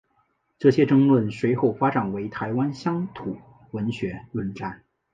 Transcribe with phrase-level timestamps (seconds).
[0.57, 3.37] 这些争论随后发展为台湾乡土
[3.69, 4.83] 文学论战。